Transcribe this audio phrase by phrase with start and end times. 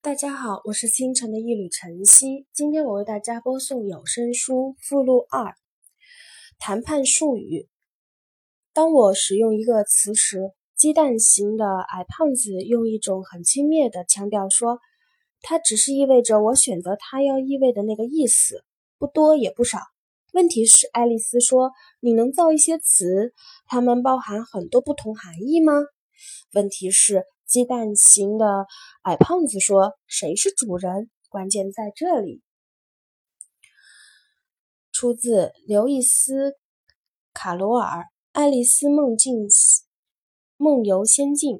[0.00, 2.46] 大家好，我是星辰的一缕晨曦。
[2.54, 5.56] 今天我为大家播送有声书附录二：
[6.56, 7.68] 谈判术语。
[8.72, 14.78] 当我使用一个词时，鸡蛋型的矮胖子用一种很轻蔑的腔调说
[15.42, 18.64] ：“它只是意味着我选择它要意味的那个意思，
[18.98, 19.80] 不多也不少。”
[20.32, 23.34] 问题是，爱丽丝说：“你能造一些词，
[23.66, 25.72] 它们包含很多不同含义吗？”
[26.54, 27.24] 问题是。
[27.48, 28.66] 鸡蛋型的
[29.02, 31.10] 矮胖子说：“谁是主人？
[31.30, 32.42] 关键在这里。”
[34.92, 36.50] 出自刘易斯·
[37.32, 38.00] 卡罗尔
[38.32, 39.48] 《爱丽丝梦境
[40.58, 41.56] 梦游仙境》。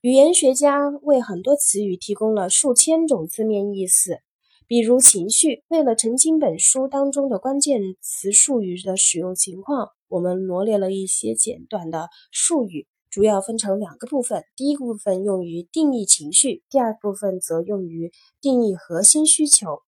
[0.00, 4.18] 语言学家为很多词语提供了数千种字面意思，
[4.66, 5.62] 比如情绪。
[5.68, 12.88] 为了澄清本书当中的关键词术语的使用情况，我们罗列了一些简短的术语。
[13.16, 19.80] 主要分成两个部分，第一个部分用于定义情绪，第二部分则用于定义核心需求。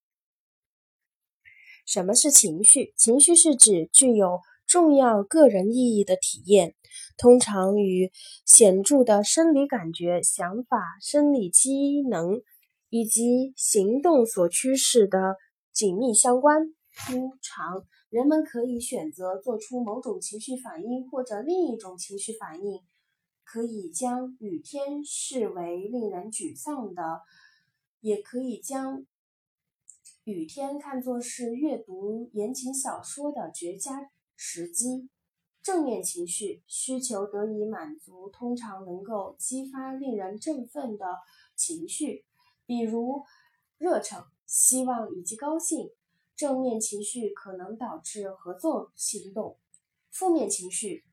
[1.84, 2.94] 什么是情绪？
[2.96, 6.74] 情绪是指具有重要个人意义的体验，
[7.18, 8.10] 通常与
[8.46, 12.40] 显著的生理感觉、想法、生理机能
[12.88, 15.36] 以及行动所驱使的
[15.74, 16.74] 紧密相关。
[17.06, 22.80] 通常，人们可以选择做出某种情绪反应或者另一种情绪反应。
[23.50, 27.22] 可以将雨天视为令人沮丧的，
[28.00, 29.06] 也可以将
[30.24, 35.08] 雨天看作是阅读言情小说的绝佳时机。
[35.62, 41.06] 正面情绪需求得以满足，通常能够激发令人振奋的
[41.56, 42.26] 情绪，
[42.66, 43.24] 比如
[43.78, 45.88] 热忱、希望以及高兴。
[46.36, 49.56] 正面情绪可能导致合作行动。
[50.10, 51.07] 负面情绪。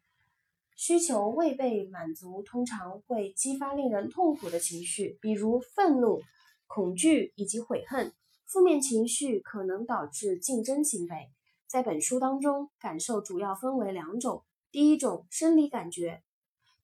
[0.76, 6.22] 需求未被满足，通常会激发令人痛苦的情绪，比如愤怒、
[6.68, 8.14] 恐惧以及悔恨。
[8.46, 11.32] 负面情绪可能导致竞争行为。
[11.68, 16.24] 在本书当中，感受主要分为两种：第一种生理感觉，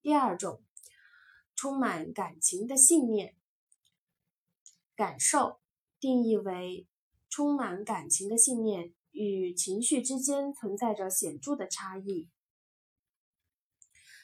[0.02, 0.60] 第二种
[1.54, 3.36] 充满感情的信念。
[4.96, 5.60] 感受
[6.00, 6.86] 定义为
[7.30, 12.28] 充满感情的信念与情绪之间存在着显著的差异。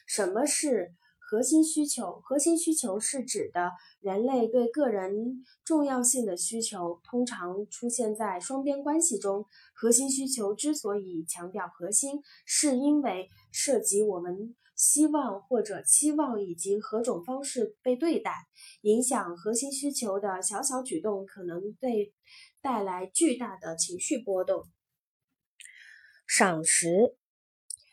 [0.09, 2.19] 什么是核心需求？
[2.21, 9.45] 核心需求是指的人类对个人重要性的需求，通常出现在双边关系中。
[9.75, 18.47] 核心需求之所以强调核心，是因为涉及我们希望或者期望以及何种方式被对待。
[18.81, 22.11] 影响核心需求的小小举动，可能被
[22.63, 24.63] 带来巨大的情绪波动。
[26.25, 27.15] 赏识，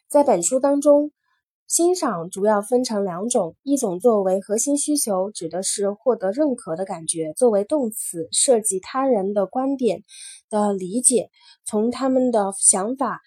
[0.09, 1.13] 在本书当中。
[1.69, 10.05] 欣赏主要分成两种，一种作为核心需求，指的是获得认可的感觉；作为动词，涉及他人的观点
[10.49, 11.29] 的理解，
[11.65, 13.21] 从他们的想法、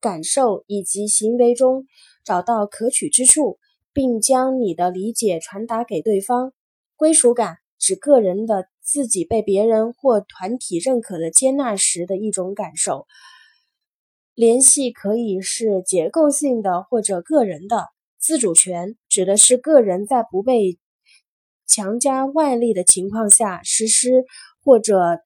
[0.00, 1.86] 感受以及行为中
[2.24, 3.60] 找到可取之处，
[3.92, 6.52] 并将你的理解传达给对方。
[6.96, 13.06] 归属感指个人的自己被别人或团体认可的接纳时的一种感受。
[14.36, 17.86] 联系可以是结构性的或者个人的。
[18.18, 20.78] 自主权指的是个人在不被
[21.66, 24.26] 强加外力的情况下实施
[24.62, 25.20] 或者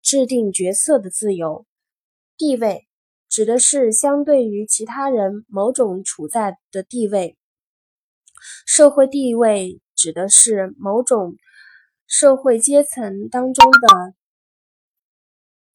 [0.00, 1.66] 制定决策的自由。
[2.38, 2.86] 地位
[3.28, 7.36] 指的是相对于其他人某种处在的地位。
[8.64, 11.36] 社会地位指的是某种
[12.06, 14.14] 社会阶层当中的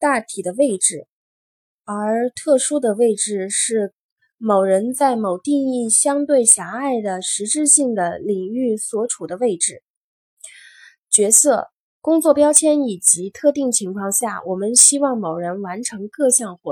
[0.00, 1.11] 大体的位置。
[1.84, 3.92] 而特殊的位置是
[4.38, 9.82] 某人在某定义相对狭隘的实质性的领域所处的位置。
[11.10, 11.68] 角色、
[12.00, 16.70] 工作标签以及特定情况下，我们希望某人完成各项活动